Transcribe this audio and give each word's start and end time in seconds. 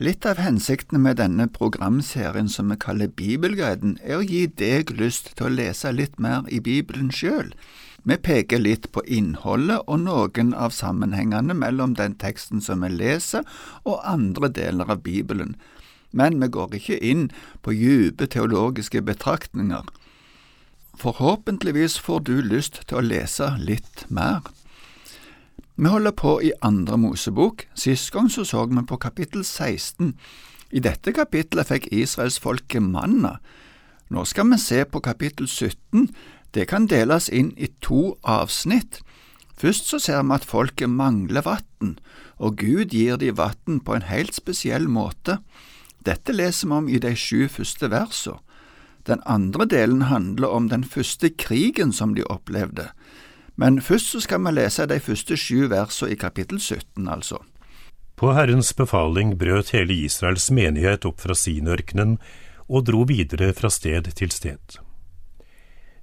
Litt 0.00 0.24
av 0.24 0.38
hensikten 0.40 1.02
med 1.04 1.18
denne 1.20 1.44
programserien 1.52 2.46
som 2.48 2.70
vi 2.72 2.76
kaller 2.80 3.10
Bibelguiden, 3.12 3.98
er 4.00 4.16
å 4.16 4.24
gi 4.24 4.46
deg 4.48 4.94
lyst 4.96 5.34
til 5.36 5.50
å 5.50 5.52
lese 5.52 5.90
litt 5.92 6.14
mer 6.16 6.46
i 6.48 6.56
Bibelen 6.64 7.10
sjøl. 7.12 7.50
Vi 8.08 8.16
peker 8.16 8.62
litt 8.62 8.88
på 8.96 9.02
innholdet 9.04 9.84
og 9.84 10.00
noen 10.06 10.54
av 10.56 10.72
sammenhengene 10.72 11.52
mellom 11.52 11.98
den 11.98 12.14
teksten 12.16 12.64
som 12.64 12.80
vi 12.80 12.88
leser 12.94 13.44
og 13.84 14.00
andre 14.08 14.48
deler 14.48 14.88
av 14.88 15.02
Bibelen, 15.04 15.52
men 16.16 16.40
vi 16.40 16.48
går 16.48 16.78
ikke 16.80 16.96
inn 16.96 17.28
på 17.60 17.76
dype 17.76 18.24
teologiske 18.32 19.04
betraktninger. 19.04 19.84
Forhåpentligvis 20.96 21.98
får 22.00 22.24
du 22.24 22.38
lyst 22.40 22.86
til 22.86 23.02
å 23.02 23.04
lese 23.04 23.52
litt 23.60 24.06
mer. 24.08 24.48
Vi 25.80 25.88
holder 25.88 26.10
på 26.12 26.42
i 26.44 26.50
Andre 26.60 26.98
Mosebok. 26.98 27.62
Sist 27.74 28.10
gang 28.12 28.26
så, 28.28 28.44
så 28.44 28.66
vi 28.66 28.82
på 28.84 28.96
kapittel 29.00 29.44
16. 29.44 30.10
I 30.76 30.80
dette 30.84 31.12
kapittelet 31.16 31.70
fikk 31.70 31.86
israelsfolket 31.88 32.84
manna. 32.84 33.38
Nå 34.12 34.26
skal 34.28 34.50
vi 34.50 34.58
se 34.60 34.82
på 34.84 35.00
kapittel 35.00 35.48
17. 35.48 36.10
Det 36.52 36.66
kan 36.68 36.84
deles 36.84 37.30
inn 37.32 37.54
i 37.56 37.70
to 37.80 38.18
avsnitt. 38.28 39.00
Først 39.56 39.88
så 39.88 40.02
ser 40.04 40.20
vi 40.20 40.36
at 40.36 40.44
folket 40.44 40.92
mangler 40.92 41.48
vann, 41.48 41.96
og 42.36 42.60
Gud 42.60 42.92
gir 42.92 43.16
de 43.16 43.32
vann 43.38 43.80
på 43.80 43.96
en 43.96 44.04
helt 44.04 44.36
spesiell 44.36 44.84
måte. 44.84 45.38
Dette 46.04 46.36
leser 46.36 46.68
vi 46.68 46.76
om 46.76 46.92
i 46.92 47.00
de 47.00 47.14
sju 47.16 47.48
første 47.48 47.88
versene. 47.88 48.36
Den 49.08 49.24
andre 49.24 49.64
delen 49.64 50.02
handler 50.12 50.52
om 50.52 50.68
den 50.68 50.84
første 50.84 51.30
krigen 51.32 51.88
som 51.92 52.12
de 52.14 52.28
opplevde. 52.28 52.90
Men 53.60 53.80
først 53.84 54.14
så 54.14 54.20
skal 54.24 54.40
vi 54.46 54.54
lese 54.56 54.86
de 54.88 54.96
første 55.04 55.36
sju 55.36 55.66
versene 55.68 56.14
i 56.14 56.18
kapittel 56.20 56.60
17, 56.60 57.08
altså. 57.08 57.42
På 58.16 58.32
Herrens 58.36 58.72
befaling 58.76 59.34
brøt 59.40 59.72
hele 59.76 59.96
Israels 60.06 60.50
menighet 60.52 61.04
opp 61.08 61.20
fra 61.20 61.36
Sinørkenen 61.36 62.16
og 62.68 62.86
dro 62.88 63.02
videre 63.08 63.50
fra 63.56 63.70
sted 63.72 64.08
til 64.16 64.32
sted. 64.32 64.80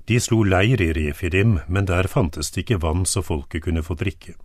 De 0.07 0.19
slo 0.23 0.43
leir 0.45 0.81
i 0.81 0.91
Refidim, 0.95 1.57
men 1.67 1.89
der 1.89 2.07
fantes 2.07 2.51
det 2.53 2.63
ikke 2.63 2.79
vann 2.85 3.05
så 3.05 3.23
folket 3.25 3.65
kunne 3.65 3.83
få 3.83 3.97
drikke. 3.99 4.37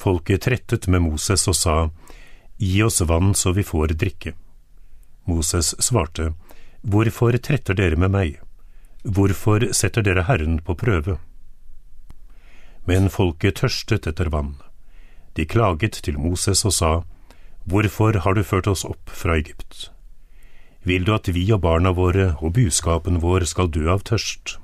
Folket 0.00 0.44
trettet 0.46 0.88
med 0.88 1.02
Moses 1.04 1.48
og 1.48 1.56
sa, 1.56 1.78
Gi 2.60 2.82
oss 2.84 3.00
vann 3.08 3.32
så 3.34 3.54
vi 3.56 3.64
får 3.64 3.96
drikke. 4.00 4.34
Moses 5.24 5.74
svarte, 5.80 6.34
Hvorfor 6.82 7.36
tretter 7.36 7.76
dere 7.76 7.96
med 7.96 8.12
meg? 8.12 8.38
Hvorfor 9.04 9.72
setter 9.76 10.04
dere 10.04 10.28
Herren 10.28 10.60
på 10.64 10.76
prøve? 10.76 11.18
Men 12.88 13.10
folket 13.12 13.60
tørstet 13.60 14.06
etter 14.06 14.30
vann. 14.32 14.56
De 15.36 15.46
klaget 15.46 16.00
til 16.04 16.18
Moses 16.18 16.64
og 16.64 16.74
sa, 16.74 16.92
Hvorfor 17.64 18.16
har 18.24 18.34
du 18.34 18.42
ført 18.42 18.66
oss 18.66 18.84
opp 18.84 19.10
fra 19.12 19.36
Egypt? 19.36 19.90
Vil 20.82 21.04
du 21.04 21.12
at 21.14 21.28
vi 21.28 21.44
og 21.52 21.60
barna 21.60 21.92
våre 21.92 22.34
og 22.40 22.54
buskapen 22.56 23.20
vår 23.20 23.44
skal 23.44 23.68
dø 23.68 23.84
av 23.92 24.02
tørst? 24.08 24.56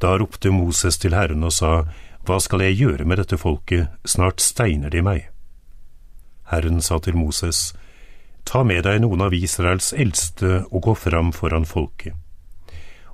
Da 0.00 0.18
ropte 0.20 0.52
Moses 0.52 0.98
til 1.00 1.16
Herren 1.16 1.44
og 1.48 1.54
sa, 1.56 1.86
Hva 2.28 2.36
skal 2.42 2.60
jeg 2.66 2.76
gjøre 2.82 3.06
med 3.08 3.22
dette 3.22 3.38
folket, 3.40 3.88
snart 4.04 4.44
steiner 4.44 4.92
de 4.92 5.00
meg. 5.02 5.30
Herren 6.52 6.82
sa 6.82 6.98
til 7.00 7.16
Moses, 7.16 7.72
Ta 8.46 8.62
med 8.62 8.84
deg 8.86 9.00
noen 9.02 9.24
av 9.26 9.34
Israels 9.34 9.90
eldste 9.92 10.60
og 10.70 10.84
gå 10.86 10.94
fram 10.94 11.32
foran 11.34 11.64
folket. 11.66 12.14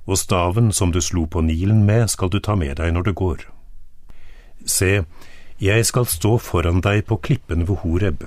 Og 0.05 0.17
staven 0.19 0.71
som 0.71 0.91
du 0.91 1.01
slo 1.01 1.25
på 1.25 1.41
Nilen 1.41 1.85
med, 1.85 2.09
skal 2.09 2.29
du 2.29 2.39
ta 2.39 2.55
med 2.59 2.77
deg 2.77 2.93
når 2.93 3.07
du 3.07 3.13
går. 3.13 3.45
Se, 4.65 5.03
jeg 5.59 5.85
skal 5.85 6.07
stå 6.09 6.37
foran 6.37 6.81
deg 6.83 7.05
på 7.07 7.17
klippen 7.23 7.67
ved 7.67 7.83
Horeb. 7.83 8.25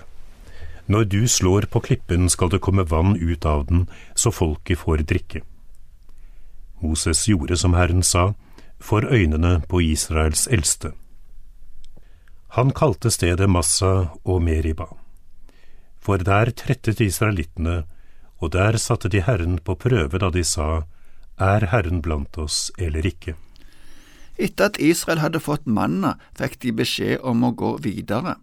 Når 0.86 1.04
du 1.04 1.26
slår 1.28 1.66
på 1.66 1.80
klippen, 1.80 2.28
skal 2.30 2.48
det 2.48 2.62
komme 2.62 2.86
vann 2.86 3.16
ut 3.16 3.44
av 3.44 3.66
den, 3.66 3.88
så 4.14 4.30
folket 4.30 4.78
får 4.78 5.02
drikke. 5.02 5.42
Moses 6.80 7.26
gjorde 7.28 7.56
som 7.56 7.74
Herren 7.74 8.02
sa, 8.02 8.34
for 8.78 9.04
øynene 9.04 9.60
på 9.68 9.80
Israels 9.80 10.46
eldste. 10.46 10.92
Han 12.56 12.70
kalte 12.70 13.10
stedet 13.10 13.50
Massa 13.50 14.12
og 14.24 14.42
Meriba. 14.42 14.86
For 16.00 16.16
der 16.22 16.52
trettet 16.54 17.00
israelittene, 17.00 17.82
og 18.38 18.52
der 18.52 18.76
satte 18.78 19.08
de 19.08 19.20
Herren 19.20 19.58
på 19.58 19.74
prøve 19.74 20.20
da 20.22 20.30
de 20.30 20.44
sa, 20.44 20.84
Er 21.38 21.66
Herren 21.68 22.00
blant 22.00 22.38
oss 22.38 22.72
eller 22.78 23.04
ikke? 23.04 23.34
Etter 24.40 24.70
at 24.70 24.78
Israel 24.80 25.20
hadde 25.20 25.40
fått 25.40 25.66
manna, 25.68 26.16
fikk 26.36 26.60
de 26.62 26.72
beskjed 26.72 27.20
om 27.24 27.44
å 27.44 27.52
gå 27.52 27.76
videre. 27.84 28.36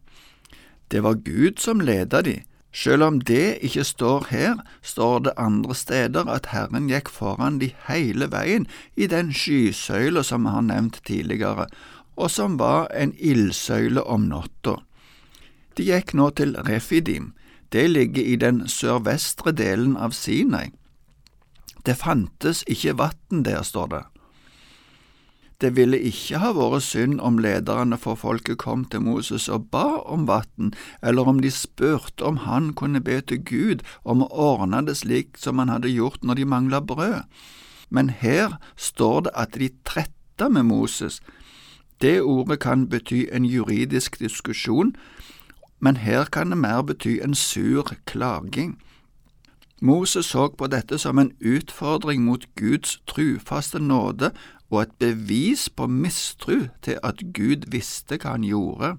Det 0.93 1.01
var 1.01 1.21
Gud 1.25 1.61
som 1.61 1.81
ledet 1.81 2.25
de. 2.25 2.35
Selv 2.73 3.05
om 3.05 3.19
det 3.21 3.59
ikke 3.65 3.83
står 3.85 4.27
her, 4.29 4.61
står 4.81 5.19
det 5.25 5.33
andre 5.37 5.75
steder 5.77 6.29
at 6.29 6.49
Herren 6.53 6.89
gikk 6.89 7.09
foran 7.13 7.59
de 7.61 7.69
hele 7.85 8.29
veien 8.33 8.65
i 8.97 9.05
den 9.09 9.29
skysøyla 9.29 10.23
som 10.25 10.45
vi 10.45 10.53
har 10.53 10.65
nevnt 10.65 10.97
tidligere, 11.05 11.67
og 12.17 12.29
som 12.33 12.57
var 12.57 12.89
en 12.93 13.13
ildsøyle 13.17 14.01
om 14.05 14.25
natta. 14.29 14.79
De 15.77 15.85
gikk 15.85 16.13
nå 16.17 16.29
til 16.37 16.57
Refidim, 16.65 17.33
det 17.73 17.87
ligger 17.89 18.25
i 18.25 18.37
den 18.41 18.65
sørvestre 18.69 19.53
delen 19.53 19.97
av 19.97 20.13
Sinai. 20.17 20.69
Det 21.85 21.97
fantes 21.99 22.63
ikke 22.67 22.97
vann 22.97 23.44
der, 23.44 23.63
står 23.63 23.88
det. 23.88 24.03
Det 25.61 25.75
ville 25.75 25.99
ikke 25.99 26.39
ha 26.44 26.49
vært 26.55 26.83
synd 26.83 27.21
om 27.23 27.38
lederne 27.39 27.95
for 27.99 28.19
folket 28.19 28.57
kom 28.59 28.83
til 28.91 29.03
Moses 29.05 29.45
og 29.47 29.69
ba 29.71 30.01
om 30.11 30.25
vann, 30.27 30.73
eller 31.03 31.27
om 31.29 31.39
de 31.39 31.51
spurte 31.51 32.23
om 32.27 32.41
han 32.43 32.73
kunne 32.73 32.99
be 33.03 33.22
til 33.22 33.39
Gud 33.47 33.83
om 34.03 34.25
å 34.25 34.31
ordne 34.31 34.81
det 34.88 34.97
slik 34.99 35.39
som 35.39 35.61
han 35.63 35.72
hadde 35.72 35.91
gjort 35.93 36.23
når 36.23 36.41
de 36.41 36.49
mangla 36.55 36.81
brød. 36.83 37.23
Men 37.89 38.09
her 38.09 38.57
står 38.75 39.27
det 39.27 39.35
at 39.39 39.59
de 39.59 39.69
tretta 39.88 40.49
med 40.49 40.67
Moses, 40.67 41.22
det 42.01 42.19
ordet 42.22 42.59
kan 42.59 42.88
bety 42.91 43.27
en 43.31 43.45
juridisk 43.47 44.19
diskusjon, 44.19 44.95
men 45.79 45.95
her 45.95 46.25
kan 46.31 46.51
det 46.51 46.57
mer 46.59 46.81
bety 46.83 47.19
en 47.23 47.35
sur 47.35 47.93
klaging. 48.05 48.75
Moses 49.83 50.29
så 50.31 50.47
på 50.55 50.69
dette 50.71 50.95
som 51.01 51.19
en 51.19 51.33
utfordring 51.44 52.23
mot 52.23 52.45
Guds 52.55 53.01
trufaste 53.09 53.81
nåde 53.83 54.29
og 54.71 54.77
et 54.81 54.94
bevis 54.99 55.67
på 55.69 55.89
mistru 55.91 56.69
til 56.85 57.01
at 57.03 57.19
Gud 57.35 57.67
visste 57.73 58.16
hva 58.16 58.38
han 58.38 58.47
gjorde. 58.47 58.95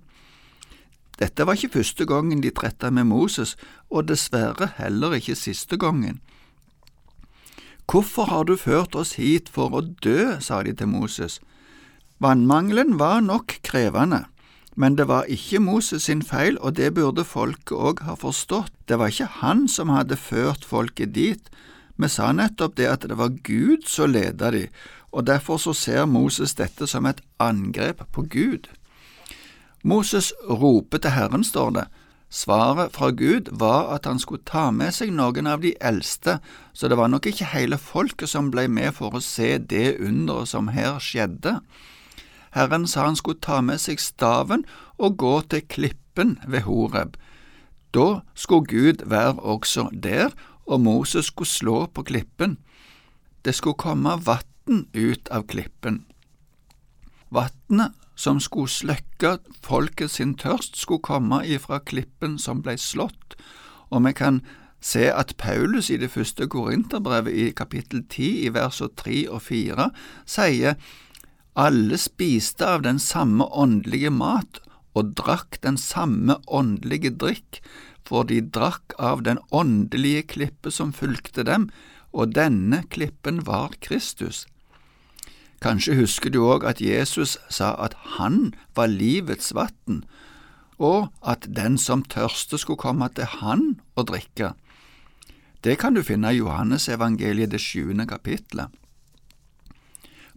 Dette 1.19 1.47
var 1.47 1.57
ikke 1.57 1.79
første 1.79 2.05
gangen 2.07 2.43
de 2.43 2.51
tretta 2.51 2.91
med 2.91 3.09
Moses, 3.09 3.57
og 3.89 4.09
dessverre 4.11 4.73
heller 4.77 5.15
ikke 5.17 5.39
siste 5.39 5.79
gangen. 5.79 6.21
Hvorfor 7.91 8.29
har 8.29 8.45
du 8.45 8.57
ført 8.57 8.97
oss 8.97 9.15
hit 9.21 9.49
for 9.49 9.73
å 9.73 9.83
dø, 10.05 10.37
sa 10.41 10.63
de 10.65 10.73
til 10.75 10.89
Moses. 10.91 11.41
Vannmangelen 12.21 12.99
var 12.99 13.21
nok 13.21 13.59
krevende, 13.67 14.25
men 14.75 14.97
det 14.99 15.07
var 15.09 15.29
ikke 15.31 15.61
Moses 15.63 16.09
sin 16.09 16.23
feil, 16.23 16.59
og 16.59 16.77
det 16.77 16.95
burde 16.95 17.25
folket 17.25 17.77
òg 17.77 18.03
ha 18.09 18.17
forstått. 18.19 18.73
Det 18.89 18.99
var 18.99 19.13
ikke 19.13 19.31
han 19.41 19.69
som 19.71 19.93
hadde 19.95 20.19
ført 20.19 20.65
folket 20.67 21.15
dit. 21.15 21.51
Vi 21.97 22.09
sa 22.11 22.33
nettopp 22.35 22.75
det 22.77 22.89
at 22.91 23.07
det 23.07 23.19
var 23.19 23.37
Gud 23.47 23.87
som 23.87 24.11
ledet 24.11 24.53
de, 24.53 24.65
og 25.15 25.27
derfor 25.27 25.61
så 25.63 25.73
ser 25.79 26.07
Moses 26.11 26.57
dette 26.59 26.89
som 26.91 27.07
et 27.07 27.23
angrep 27.39 28.03
på 28.13 28.27
Gud. 28.27 28.67
Moses 29.85 30.33
roper 30.49 30.99
til 30.99 31.15
Herren, 31.15 31.45
står 31.45 31.71
det. 31.71 31.87
Svaret 32.35 32.91
fra 32.97 33.13
Gud 33.15 33.53
var 33.53 33.93
at 33.95 34.09
han 34.11 34.19
skulle 34.19 34.43
ta 34.43 34.73
med 34.75 34.91
seg 34.97 35.13
noen 35.15 35.47
av 35.47 35.61
de 35.63 35.75
eldste, 35.79 36.41
så 36.75 36.89
det 36.91 36.99
var 36.99 37.13
nok 37.13 37.29
ikke 37.31 37.53
hele 37.53 37.79
folket 37.79 38.33
som 38.33 38.51
ble 38.51 38.67
med 38.67 38.97
for 38.97 39.15
å 39.15 39.23
se 39.23 39.55
det 39.59 40.01
underet 40.03 40.51
som 40.51 40.73
her 40.75 40.99
skjedde. 40.99 41.61
Herren 42.55 42.87
sa 42.87 43.05
han 43.09 43.19
skulle 43.19 43.43
ta 43.43 43.61
med 43.61 43.83
seg 43.83 44.01
staven 44.01 44.65
og 44.99 45.19
gå 45.19 45.35
til 45.51 45.65
klippen 45.67 46.39
ved 46.47 46.67
Horeb. 46.69 47.17
Da 47.95 48.23
skulle 48.35 48.71
Gud 48.71 49.05
være 49.07 49.43
også 49.43 49.89
der, 49.91 50.31
og 50.67 50.81
Moses 50.81 51.27
skulle 51.27 51.49
slå 51.49 51.87
på 51.87 52.03
klippen. 52.03 52.59
Det 53.45 53.55
skulle 53.55 53.79
komme 53.79 54.17
vann 54.27 54.87
ut 54.95 55.29
av 55.31 55.47
klippen. 55.47 56.05
Vannet 57.31 57.93
som 58.15 58.41
skulle 58.41 58.71
slukke 58.71 59.39
folket 59.63 60.11
sin 60.11 60.35
tørst, 60.39 60.77
skulle 60.79 61.03
komme 61.03 61.43
ifra 61.47 61.81
klippen 61.83 62.39
som 62.39 62.63
ble 62.63 62.77
slått, 62.79 63.35
og 63.91 64.07
vi 64.07 64.13
kan 64.15 64.41
se 64.85 65.09
at 65.11 65.35
Paulus 65.39 65.91
i 65.91 65.97
det 65.97 66.11
første 66.13 66.47
Korinterbrevet 66.49 67.33
i 67.33 67.51
kapittel 67.57 68.05
10 68.05 68.47
i 68.47 68.53
versene 68.55 68.95
3 68.97 69.25
og 69.33 69.43
4 69.43 69.89
sier 70.29 70.77
alle 71.55 71.99
spiste 71.99 72.67
av 72.67 72.83
den 72.83 72.99
samme 72.99 73.47
åndelige 73.47 74.11
mat 74.11 74.61
og 74.95 75.15
drakk 75.19 75.61
den 75.63 75.79
samme 75.79 76.39
åndelige 76.47 77.15
drikk, 77.19 77.61
for 78.05 78.27
de 78.29 78.41
drakk 78.43 78.95
av 78.99 79.23
den 79.27 79.39
åndelige 79.51 80.27
klippe 80.35 80.71
som 80.75 80.93
fulgte 80.93 81.47
dem, 81.47 81.71
og 82.13 82.35
denne 82.35 82.85
klippen 82.91 83.43
var 83.47 83.75
Kristus. 83.81 84.45
Kanskje 85.65 85.97
husker 85.97 86.31
du 86.31 86.43
òg 86.45 86.67
at 86.69 86.83
Jesus 86.83 87.39
sa 87.49 87.73
at 87.81 87.95
han 88.19 88.53
var 88.77 88.93
livets 88.93 89.55
vann, 89.57 90.05
og 90.79 91.09
at 91.23 91.47
den 91.57 91.79
som 91.79 92.03
tørste 92.03 92.59
skulle 92.59 92.83
komme 92.83 93.09
til 93.15 93.31
han 93.41 93.81
og 93.95 94.11
drikke. 94.11 94.53
Det 95.65 95.79
kan 95.81 95.95
du 95.95 96.03
finne 96.05 96.35
i 96.35 96.43
Johannes 96.43 96.91
evangeliet 96.93 97.55
det 97.55 97.63
sjuende 97.63 98.07
kapitlet. 98.07 98.69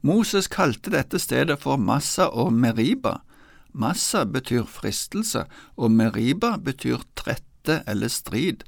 Moses 0.01 0.47
kalte 0.47 0.93
dette 0.93 1.19
stedet 1.19 1.59
for 1.63 1.77
Massa 1.77 2.29
og 2.29 2.53
Meriba. 2.53 3.21
Massa 3.73 4.25
betyr 4.25 4.65
fristelse, 4.69 5.45
og 5.77 5.91
Meriba 5.91 6.57
betyr 6.57 7.01
trette 7.17 7.81
eller 7.87 8.09
strid. 8.09 8.63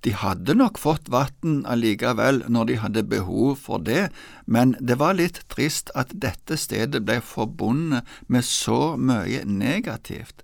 De 0.00 0.14
hadde 0.16 0.54
nok 0.56 0.78
fått 0.80 1.10
vann 1.12 1.60
allikevel 1.68 2.42
når 2.48 2.68
de 2.70 2.76
hadde 2.80 3.02
behov 3.04 3.58
for 3.60 3.82
det, 3.84 4.08
men 4.46 4.72
det 4.80 4.96
var 5.00 5.18
litt 5.18 5.42
trist 5.52 5.92
at 5.94 6.14
dette 6.24 6.56
stedet 6.56 7.04
ble 7.04 7.18
forbundet 7.20 8.08
med 8.26 8.46
så 8.48 8.96
mye 8.96 9.44
negativt. 9.44 10.40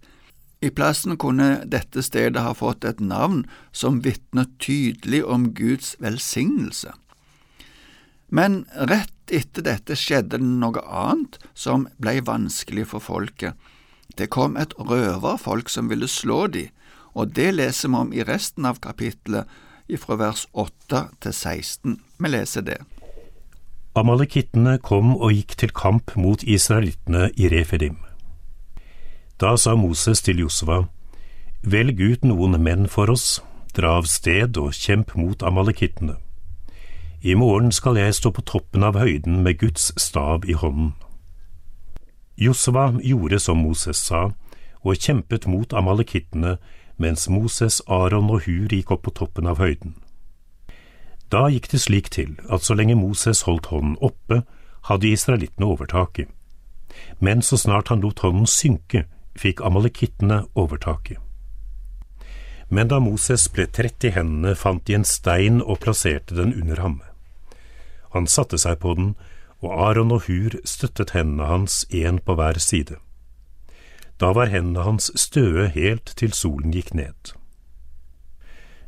I 0.61 0.69
plassen 0.73 1.17
kunne 1.21 1.65
dette 1.69 2.05
stedet 2.05 2.43
ha 2.43 2.53
fått 2.57 2.85
et 2.85 3.01
navn 3.01 3.45
som 3.73 4.03
vitner 4.05 4.49
tydelig 4.61 5.25
om 5.25 5.51
Guds 5.57 5.95
velsignelse. 6.05 6.93
Men 8.29 8.65
rett 8.75 9.13
etter 9.31 9.65
dette 9.67 9.97
skjedde 9.99 10.39
det 10.39 10.47
noe 10.47 10.83
annet 10.83 11.39
som 11.55 11.87
ble 12.03 12.21
vanskelig 12.27 12.89
for 12.93 13.03
folket. 13.03 13.55
Det 14.17 14.31
kom 14.33 14.57
et 14.57 14.75
røverfolk 14.79 15.69
som 15.71 15.91
ville 15.91 16.09
slå 16.09 16.47
de, 16.47 16.69
og 17.15 17.35
det 17.37 17.53
leser 17.57 17.91
vi 17.91 18.01
om 18.01 18.13
i 18.13 18.25
resten 18.27 18.67
av 18.69 18.81
kapittelet, 18.83 19.47
fra 20.03 20.17
vers 20.19 20.49
8 20.51 21.03
til 21.23 21.33
16. 21.33 21.93
Vi 22.19 22.31
leser 22.33 22.65
det. 22.67 22.81
Amalekittene 23.97 24.81
kom 24.83 25.15
og 25.15 25.31
gikk 25.33 25.55
til 25.63 25.71
kamp 25.71 26.17
mot 26.19 26.43
israelittene 26.43 27.31
i 27.39 27.47
Refidim. 27.49 28.01
Da 29.41 29.55
sa 29.57 29.77
Moses 29.79 30.25
til 30.27 30.43
Josva, 30.43 30.89
Velg 31.63 32.01
ut 32.03 32.27
noen 32.27 32.59
menn 32.63 32.91
for 32.91 33.11
oss, 33.15 33.41
dra 33.79 33.97
av 34.01 34.11
sted 34.11 34.59
og 34.61 34.75
kjemp 34.75 35.15
mot 35.17 35.43
amalekittene. 35.43 36.19
I 37.27 37.35
morgen 37.35 37.73
skal 37.73 37.97
jeg 37.99 38.15
stå 38.15 38.31
på 38.31 38.43
toppen 38.47 38.85
av 38.87 38.95
høyden 38.95 39.41
med 39.43 39.57
Guds 39.59 39.89
stav 39.99 40.45
i 40.47 40.55
hånden. 40.55 40.93
Josva 42.39 42.85
gjorde 43.03 43.41
som 43.43 43.59
Moses 43.59 43.99
sa, 43.99 44.21
og 44.87 45.01
kjempet 45.03 45.49
mot 45.51 45.75
amalekittene 45.75 46.53
mens 47.03 47.27
Moses, 47.27 47.81
Aron 47.91 48.31
og 48.31 48.45
Hur 48.45 48.71
gikk 48.71 48.93
opp 48.95 49.03
på 49.09 49.15
toppen 49.19 49.51
av 49.51 49.59
høyden. 49.59 49.97
Da 51.27 51.49
gikk 51.51 51.67
det 51.73 51.81
slik 51.83 52.13
til 52.15 52.37
at 52.47 52.63
så 52.63 52.79
lenge 52.79 52.95
Moses 52.95 53.43
holdt 53.49 53.73
hånden 53.75 53.99
oppe, 53.99 54.45
hadde 54.87 55.11
israelittene 55.11 55.67
overtaket, 55.67 56.31
men 57.19 57.43
så 57.43 57.59
snart 57.59 57.91
han 57.91 58.07
lot 58.07 58.23
hånden 58.23 58.47
synke, 58.47 59.03
fikk 59.35 59.65
amalekittene 59.67 60.45
overtaket. 60.55 61.19
Men 62.71 62.87
da 62.87 63.03
Moses 63.03 63.51
ble 63.51 63.67
trett 63.67 64.07
i 64.07 64.15
hendene, 64.15 64.55
fant 64.55 64.87
de 64.87 64.95
en 64.95 65.05
stein 65.05 65.59
og 65.59 65.83
plasserte 65.83 66.39
den 66.39 66.55
under 66.55 66.87
ham. 66.87 66.99
Han 68.15 68.27
satte 68.27 68.59
seg 68.59 68.79
på 68.83 68.95
den, 68.95 69.15
og 69.65 69.73
Aron 69.89 70.13
og 70.13 70.27
Hur 70.27 70.59
støttet 70.65 71.15
hendene 71.17 71.49
hans 71.49 71.85
én 71.91 72.21
på 72.21 72.37
hver 72.37 72.59
side. 72.61 72.99
Da 74.21 74.33
var 74.33 74.53
hendene 74.53 74.85
hans 74.85 75.11
støe 75.19 75.69
helt 75.73 76.13
til 76.17 76.33
solen 76.33 76.73
gikk 76.73 76.95
ned. 76.95 77.35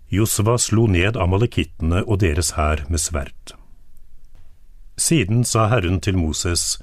Josva 0.09 0.57
slo 0.57 0.87
ned 0.89 1.19
amalekittene 1.21 2.01
og 2.07 2.23
deres 2.23 2.55
hær 2.57 2.87
med 2.89 3.03
sverd. 3.03 3.53
Siden 4.97 5.45
sa 5.45 5.67
Herren 5.69 6.01
til 6.01 6.17
Moses, 6.17 6.79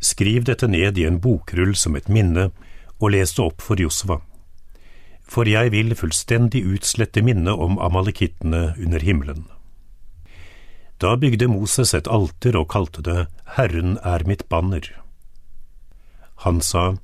skriv 0.00 0.46
dette 0.46 0.68
ned 0.70 0.98
i 0.98 1.04
en 1.08 1.18
bokrull 1.20 1.74
som 1.76 1.98
et 1.98 2.08
minne, 2.08 2.50
og 2.98 3.12
les 3.14 3.34
det 3.34 3.44
opp 3.44 3.62
for 3.62 3.80
Josva. 3.82 4.20
For 5.28 5.44
jeg 5.50 5.74
vil 5.74 5.94
fullstendig 5.98 6.62
utslette 6.70 7.22
minnet 7.22 7.58
om 7.58 7.78
amalekittene 7.82 8.72
under 8.78 9.02
himmelen. 9.04 9.44
Da 10.98 11.14
bygde 11.16 11.46
Moses 11.46 11.94
et 11.94 12.08
alter 12.10 12.56
og 12.58 12.70
kalte 12.72 13.02
det 13.06 13.28
Herren 13.54 13.98
er 14.02 14.24
mitt 14.26 14.48
banner. 14.50 14.82
Han 16.42 16.58
sa, 16.60 16.96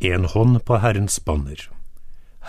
en 0.00 0.24
hånd 0.32 0.62
på 0.64 0.78
Herrens 0.80 1.18
banner. 1.20 1.68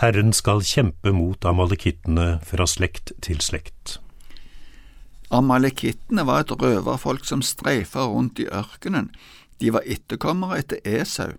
Herren 0.00 0.32
skal 0.32 0.64
kjempe 0.64 1.12
mot 1.12 1.44
amalekittene 1.44 2.40
fra 2.48 2.66
slekt 2.66 3.12
til 3.22 3.44
slekt. 3.44 3.98
Amalekittene 5.34 6.24
var 6.26 6.42
et 6.42 6.54
røverfolk 6.56 7.28
som 7.28 7.44
streifa 7.44 8.08
rundt 8.08 8.40
i 8.40 8.48
ørkenen. 8.48 9.10
De 9.60 9.70
var 9.74 9.86
etterkommere 9.86 10.62
etter 10.62 10.80
Esau. 10.84 11.36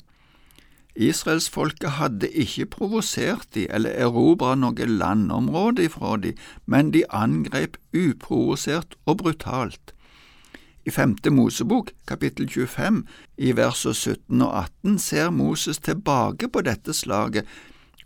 Israelsfolket 0.96 1.98
hadde 1.98 2.30
ikke 2.32 2.70
provosert 2.78 3.50
de 3.54 3.66
eller 3.70 3.98
erobra 4.00 4.54
noe 4.56 4.88
landområde 4.88 5.90
ifra 5.90 6.16
de, 6.24 6.32
men 6.66 6.94
de 6.96 7.04
angrep 7.12 7.76
uprovosert 7.92 8.96
og 9.06 9.20
brutalt. 9.24 9.92
I 10.86 10.94
femte 10.94 11.32
Mosebok, 11.34 11.92
kapittel 12.08 12.48
25, 12.48 13.04
i 13.38 13.52
versene 13.58 13.94
17 13.94 14.42
og 14.46 14.52
18, 14.62 15.00
ser 15.00 15.32
Moses 15.34 15.82
tilbake 15.82 16.48
på 16.48 16.62
dette 16.62 16.94
slaget 16.94 17.50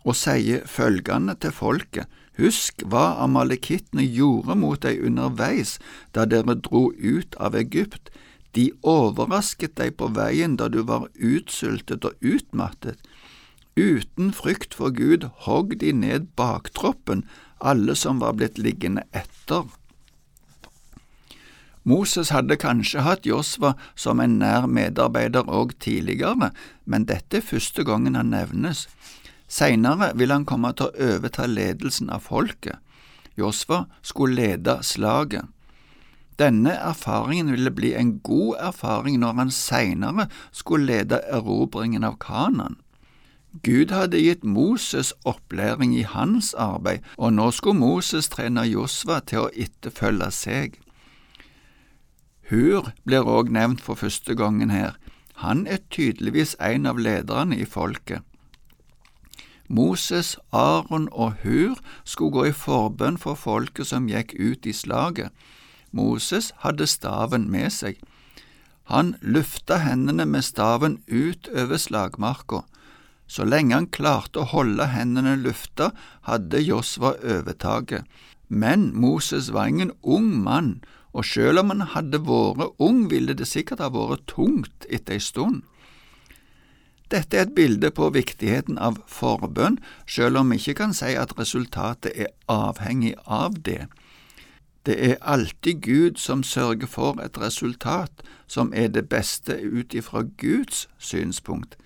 og 0.05 0.15
sier 0.15 0.65
følgende 0.65 1.35
til 1.35 1.51
folket, 1.53 2.07
Husk 2.39 2.85
hva 2.87 3.17
amalekittene 3.19 4.05
gjorde 4.07 4.55
mot 4.55 4.79
deg 4.79 5.01
underveis 5.03 5.75
da 6.15 6.23
dere 6.23 6.55
dro 6.55 6.85
ut 6.95 7.35
av 7.35 7.57
Egypt, 7.59 8.07
de 8.57 8.69
overrasket 8.81 9.75
deg 9.77 9.97
på 9.99 10.09
veien 10.15 10.57
da 10.57 10.69
du 10.71 10.81
var 10.87 11.09
utsultet 11.15 12.05
og 12.05 12.17
utmattet. 12.25 12.97
Uten 13.79 14.33
frykt 14.35 14.73
for 14.75 14.91
Gud 14.91 15.29
hogg 15.45 15.77
de 15.79 15.93
ned 15.95 16.31
baktroppen, 16.39 17.23
alle 17.59 17.95
som 17.95 18.19
var 18.23 18.35
blitt 18.39 18.57
liggende 18.57 19.05
etter. 19.15 19.67
Moses 21.87 22.29
hadde 22.35 22.57
kanskje 22.59 23.05
hatt 23.05 23.25
Josva 23.25 23.73
som 23.95 24.19
en 24.19 24.37
nær 24.41 24.67
medarbeider 24.67 25.47
òg 25.47 25.77
tidligere, 25.79 26.51
men 26.85 27.07
dette 27.07 27.39
er 27.39 27.45
første 27.45 27.85
gangen 27.87 28.19
han 28.19 28.33
nevnes. 28.33 28.87
Seinere 29.49 30.11
vil 30.19 30.33
han 30.33 30.45
komme 30.45 30.73
til 30.77 30.89
å 30.89 31.13
overta 31.15 31.47
ledelsen 31.49 32.11
av 32.13 32.27
folket. 32.27 32.77
Josva 33.39 33.85
skulle 34.03 34.35
lede 34.37 34.79
slaget. 34.83 35.47
Denne 36.39 36.71
erfaringen 36.71 37.51
ville 37.51 37.71
bli 37.71 37.93
en 37.99 38.19
god 38.23 38.55
erfaring 38.59 39.19
når 39.19 39.33
han 39.41 39.51
seinere 39.51 40.29
skulle 40.51 40.87
lede 40.87 41.19
erobringen 41.27 42.03
av 42.07 42.15
Kanan. 42.23 42.77
Gud 43.63 43.91
hadde 43.91 44.21
gitt 44.21 44.43
Moses 44.43 45.11
opplæring 45.25 45.95
i 45.97 46.05
hans 46.05 46.53
arbeid, 46.53 47.01
og 47.17 47.33
nå 47.33 47.49
skulle 47.51 47.79
Moses 47.79 48.29
trene 48.29 48.63
Josva 48.69 49.19
til 49.25 49.47
å 49.47 49.51
etterfølge 49.57 50.29
seg. 50.31 50.77
Hur 52.49 52.93
blir 53.05 53.27
òg 53.27 53.49
nevnt 53.53 53.81
for 53.81 53.97
første 53.97 54.35
gangen 54.37 54.69
her. 54.69 54.95
Han 55.41 55.67
er 55.67 55.81
tydeligvis 55.89 56.55
en 56.61 56.85
av 56.85 56.97
lederne 57.01 57.57
i 57.57 57.65
folket. 57.65 58.21
Moses, 59.69 60.37
Aron 60.51 61.09
og 61.11 61.41
Hur 61.43 61.77
skulle 62.03 62.31
gå 62.31 62.45
i 62.49 62.55
forbønn 62.57 63.17
for 63.21 63.37
folket 63.37 63.89
som 63.91 64.09
gikk 64.09 64.33
ut 64.39 64.65
i 64.65 64.73
slaget. 64.73 65.29
Moses 65.91 66.51
hadde 66.63 66.87
staven 66.87 67.49
med 67.51 67.71
seg. 67.73 67.99
Han 68.89 69.15
lufta 69.21 69.77
hendene 69.83 70.25
med 70.25 70.45
staven 70.45 70.99
ut 71.07 71.49
over 71.53 71.77
slagmarka. 71.77 72.63
Så 73.29 73.45
lenge 73.45 73.75
han 73.75 73.89
klarte 73.93 74.41
å 74.41 74.49
holde 74.49 74.87
hendene 74.89 75.35
lufta, 75.37 75.91
hadde 76.25 76.63
Josva 76.65 77.13
overtaket. 77.21 78.07
Men 78.49 78.89
Moses 78.97 79.51
var 79.53 79.69
ingen 79.69 79.91
ung 80.01 80.31
mann, 80.41 80.79
og 81.13 81.25
selv 81.25 81.61
om 81.61 81.69
han 81.73 81.85
hadde 81.93 82.23
vært 82.25 82.73
ung, 82.81 83.05
ville 83.09 83.37
det 83.37 83.45
sikkert 83.49 83.83
ha 83.85 83.91
vært 83.93 84.25
tungt 84.33 84.89
etter 84.89 85.19
ei 85.19 85.21
stund. 85.21 85.61
Dette 87.09 87.37
er 87.37 87.47
et 87.47 87.55
bilde 87.57 87.89
på 87.93 88.09
viktigheten 88.13 88.77
av 88.77 88.99
forbønn, 89.09 89.79
selv 90.05 90.41
om 90.41 90.49
vi 90.49 90.59
ikke 90.61 90.77
kan 90.81 90.93
si 90.93 91.15
at 91.17 91.33
resultatet 91.37 92.13
er 92.13 92.33
avhengig 92.49 93.15
av 93.25 93.57
det. 93.65 93.87
Det 94.85 95.11
er 95.11 95.21
alltid 95.21 95.81
Gud 95.81 96.17
som 96.17 96.43
sørger 96.43 96.87
for 96.87 97.19
et 97.21 97.37
resultat 97.37 98.23
som 98.47 98.73
er 98.75 98.87
det 98.87 99.09
beste 99.09 99.59
ut 99.61 99.93
ifra 99.93 100.23
Guds 100.37 100.87
synspunkt. 100.97 101.77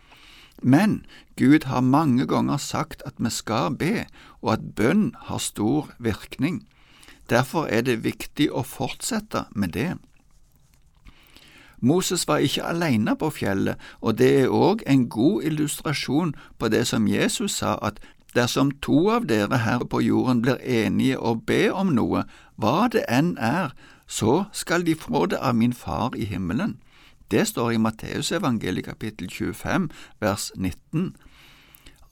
Men 0.62 1.05
Gud 1.35 1.65
har 1.65 1.81
mange 1.81 2.27
ganger 2.27 2.57
sagt 2.57 3.01
at 3.05 3.13
vi 3.17 3.29
skal 3.29 3.75
be, 3.75 4.05
og 4.41 4.53
at 4.53 4.75
bønn 4.75 5.15
har 5.19 5.38
stor 5.38 5.89
virkning. 6.00 6.67
Derfor 7.29 7.65
er 7.65 7.81
det 7.81 8.03
viktig 8.03 8.51
å 8.51 8.63
fortsette 8.63 9.45
med 9.55 9.73
det. 9.73 9.95
Moses 11.83 12.27
var 12.27 12.38
ikke 12.39 12.63
alene 12.63 13.15
på 13.19 13.27
fjellet, 13.29 13.75
og 14.00 14.17
det 14.17 14.29
er 14.41 14.53
òg 14.55 14.85
en 14.88 15.09
god 15.09 15.43
illustrasjon 15.43 16.31
på 16.59 16.69
det 16.71 16.85
som 16.88 17.07
Jesus 17.07 17.57
sa, 17.59 17.75
at 17.81 18.00
dersom 18.35 18.71
to 18.81 19.09
av 19.13 19.27
dere 19.29 19.61
her 19.63 19.85
på 19.89 20.01
jorden 20.01 20.41
blir 20.41 20.61
enige 20.61 21.19
og 21.19 21.45
be 21.45 21.67
om 21.73 21.93
noe, 21.95 22.23
hva 22.55 22.87
det 22.91 23.05
enn 23.09 23.35
er, 23.37 23.73
så 24.07 24.45
skal 24.51 24.85
de 24.85 24.95
få 24.95 25.25
det 25.31 25.39
av 25.41 25.55
min 25.55 25.73
Far 25.73 26.15
i 26.15 26.25
himmelen. 26.25 26.77
Det 27.31 27.47
står 27.47 27.71
i 27.71 27.81
Matteusevangeliet 27.81 28.85
kapittel 28.85 29.29
25 29.29 29.89
vers 30.21 30.51
19. 30.55 31.15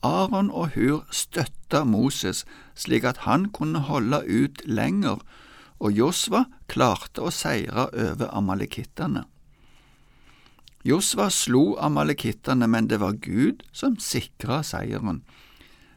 Aron 0.02 0.50
og 0.50 0.72
Hur 0.74 1.04
støtta 1.10 1.84
Moses 1.84 2.44
slik 2.74 3.04
at 3.04 3.22
han 3.26 3.50
kunne 3.54 3.84
holde 3.86 4.24
ut 4.26 4.64
lenger, 4.66 5.22
og 5.78 5.92
Josva 5.92 6.44
klarte 6.70 7.22
å 7.22 7.30
seire 7.30 7.88
over 7.92 8.30
amalekittene. 8.34 9.24
Josva 10.82 11.28
slo 11.30 11.76
amalekittene, 11.78 12.66
men 12.66 12.88
det 12.90 12.98
var 12.98 13.18
Gud 13.22 13.62
som 13.72 13.94
sikra 14.02 14.62
seieren. 14.66 15.22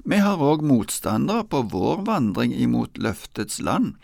Vi 0.06 0.20
har 0.22 0.38
òg 0.38 0.62
motstandere 0.62 1.48
på 1.50 1.64
vår 1.74 2.04
vandring 2.06 2.54
imot 2.54 3.00
løftets 3.02 3.58
land. 3.60 3.96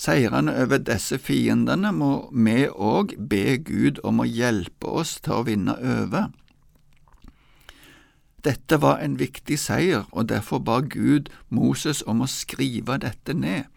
Seirene 0.00 0.54
over 0.62 0.80
disse 0.80 1.18
fiendene 1.20 1.90
må 1.92 2.30
vi 2.32 2.64
òg 2.72 3.12
be 3.28 3.58
Gud 3.60 4.00
om 4.00 4.22
å 4.22 4.28
hjelpe 4.28 4.88
oss 5.02 5.18
til 5.20 5.42
å 5.42 5.44
vinne 5.44 5.74
over. 5.76 6.30
Dette 8.40 8.78
var 8.80 9.02
en 9.04 9.18
viktig 9.20 9.58
seier, 9.60 10.06
og 10.16 10.30
derfor 10.32 10.62
ba 10.64 10.78
Gud 10.80 11.28
Moses 11.52 12.00
om 12.08 12.24
å 12.24 12.30
skrive 12.30 12.96
dette 13.02 13.36
ned. 13.36 13.68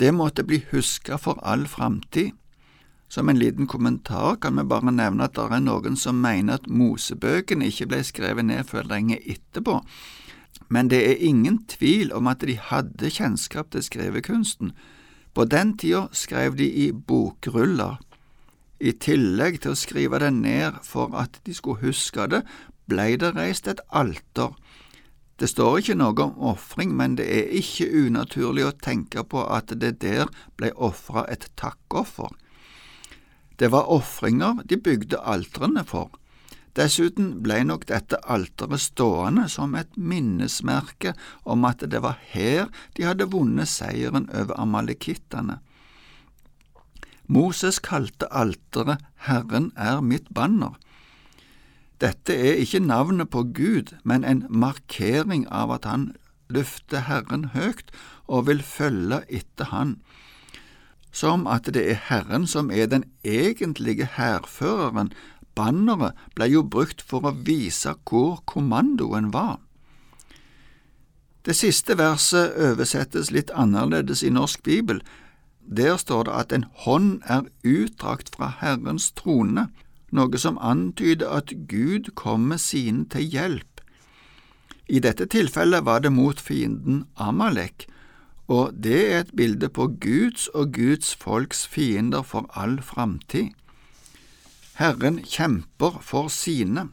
Det 0.00 0.14
måtte 0.16 0.44
bli 0.44 0.62
huska 0.72 1.20
for 1.20 1.36
all 1.44 1.66
framtid. 1.68 2.32
Som 3.08 3.28
en 3.28 3.38
liten 3.38 3.66
kommentar 3.66 4.36
kan 4.42 4.56
vi 4.58 4.64
bare 4.66 4.90
nevne 4.90 5.28
at 5.28 5.36
det 5.38 5.46
er 5.46 5.62
noen 5.62 5.96
som 5.96 6.18
mener 6.20 6.58
at 6.58 6.66
Mosebøkene 6.66 7.68
ikke 7.70 7.86
ble 7.92 8.02
skrevet 8.04 8.48
ned 8.48 8.66
før 8.66 8.88
lenge 8.90 9.20
etterpå, 9.22 9.80
men 10.68 10.90
det 10.90 11.02
er 11.06 11.22
ingen 11.22 11.60
tvil 11.70 12.10
om 12.16 12.26
at 12.26 12.42
de 12.42 12.56
hadde 12.58 13.10
kjennskap 13.12 13.70
til 13.70 13.84
skrivekunsten. 13.86 14.72
På 15.34 15.44
den 15.44 15.76
tida 15.78 16.08
skrev 16.12 16.56
de 16.58 16.66
i 16.66 16.90
bokruller. 16.92 18.00
I 18.80 18.92
tillegg 18.92 19.60
til 19.62 19.72
å 19.72 19.78
skrive 19.78 20.18
det 20.20 20.32
ned 20.34 20.80
for 20.84 21.14
at 21.16 21.38
de 21.46 21.54
skulle 21.54 21.84
huske 21.86 22.26
det, 22.32 22.42
blei 22.90 23.14
det 23.20 23.34
reist 23.36 23.68
et 23.70 23.80
alter. 23.88 24.56
Det 25.36 25.48
står 25.52 25.78
ikke 25.78 25.98
noe 26.00 26.16
om 26.24 26.34
ofring, 26.52 26.94
men 26.96 27.16
det 27.18 27.26
er 27.28 27.52
ikke 27.58 27.88
unaturlig 28.06 28.64
å 28.66 28.74
tenke 28.80 29.24
på 29.28 29.44
at 29.44 29.74
det 29.80 29.98
der 30.00 30.30
blei 30.56 30.72
ofra 30.72 31.26
et 31.28 31.48
takkoffer. 31.60 32.32
Det 33.56 33.70
var 33.72 33.90
ofringer 33.92 34.62
de 34.68 34.76
bygde 34.76 35.20
altrene 35.24 35.84
for. 35.84 36.10
Dessuten 36.76 37.38
ble 37.40 37.62
nok 37.64 37.86
dette 37.88 38.18
alteret 38.28 38.82
stående 38.84 39.46
som 39.48 39.74
et 39.78 39.94
minnesmerke 39.96 41.14
om 41.44 41.64
at 41.64 41.86
det 41.88 42.02
var 42.04 42.18
her 42.32 42.68
de 42.98 43.06
hadde 43.08 43.30
vunnet 43.32 43.70
seieren 43.72 44.28
over 44.28 44.58
amalekittene. 44.60 45.62
Moses 47.26 47.80
kalte 47.82 48.28
alteret 48.28 49.00
Herren 49.26 49.72
er 49.76 50.02
mitt 50.04 50.28
banner. 50.34 50.76
Dette 51.96 52.36
er 52.36 52.60
ikke 52.60 52.84
navnet 52.84 53.32
på 53.32 53.42
Gud, 53.56 53.94
men 54.04 54.22
en 54.24 54.44
markering 54.52 55.46
av 55.48 55.72
at 55.78 55.88
han 55.88 56.10
løfter 56.52 57.08
Herren 57.08 57.50
høyt 57.56 57.88
og 58.28 58.46
vil 58.50 58.60
følge 58.62 59.22
etter 59.32 59.72
Han 59.72 59.96
som 61.16 61.46
at 61.48 61.68
det 61.72 61.84
er 61.90 62.02
Herren 62.10 62.44
som 62.46 62.70
er 62.70 62.90
den 62.92 63.06
egentlige 63.24 64.08
hærføreren. 64.18 65.12
Banneret 65.56 66.12
ble 66.36 66.50
jo 66.52 66.62
brukt 66.62 67.00
for 67.00 67.24
å 67.24 67.32
vise 67.46 67.94
hvor 68.04 68.42
kommandoen 68.44 69.32
var. 69.32 69.56
Det 71.46 71.54
siste 71.56 71.96
verset 71.96 72.56
oversettes 72.58 73.30
litt 73.30 73.52
annerledes 73.54 74.24
i 74.26 74.32
norsk 74.34 74.64
bibel. 74.66 75.00
Der 75.62 75.96
står 75.96 76.26
det 76.26 76.34
at 76.34 76.52
en 76.52 76.66
hånd 76.84 77.22
er 77.24 77.46
utdrakt 77.64 78.34
fra 78.34 78.50
Herrens 78.60 79.12
trone, 79.16 79.68
noe 80.12 80.38
som 80.38 80.58
antyder 80.58 81.30
at 81.38 81.54
Gud 81.70 82.12
kommer 82.18 82.58
sine 82.60 83.06
til 83.10 83.30
hjelp. 83.30 83.80
I 84.86 85.00
dette 85.02 85.26
tilfellet 85.26 85.86
var 85.86 86.02
det 86.02 86.12
mot 86.14 86.40
fienden 86.40 87.06
Amalek, 87.16 87.86
og 88.48 88.74
det 88.84 89.12
er 89.12 89.20
et 89.20 89.34
bilde 89.36 89.68
på 89.68 89.88
Guds 90.00 90.46
og 90.48 90.72
Guds 90.72 91.16
folks 91.16 91.66
fiender 91.66 92.22
for 92.22 92.50
all 92.54 92.78
framtid. 92.82 93.50
Herren 94.78 95.22
kjemper 95.24 95.98
for 96.02 96.28
sine. 96.28 96.88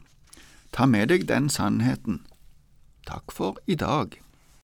Ta 0.72 0.86
med 0.86 1.12
deg 1.12 1.28
den 1.28 1.50
sannheten. 1.52 2.24
Takk 3.06 3.32
for 3.32 3.60
i 3.66 3.76
dag. 3.78 4.23